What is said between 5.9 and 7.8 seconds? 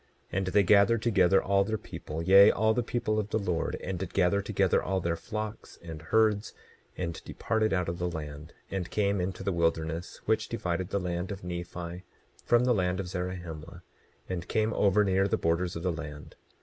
herds, and departed